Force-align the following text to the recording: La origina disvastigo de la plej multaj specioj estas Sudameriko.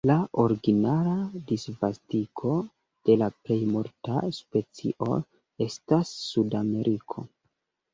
La 0.09 0.13
origina 0.43 0.93
disvastigo 1.51 2.55
de 3.11 3.19
la 3.25 3.29
plej 3.37 3.61
multaj 3.77 4.25
specioj 4.41 5.23
estas 5.71 6.19
Sudameriko. 6.29 7.33